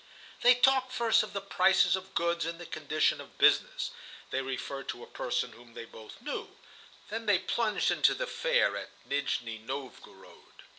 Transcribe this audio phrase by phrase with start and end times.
[0.41, 3.91] They talked first of the prices of goods and the condition of business;
[4.31, 6.57] they referred to a person whom they both knew;
[7.09, 10.63] then they plunged into the fair at Nijni Novgorod.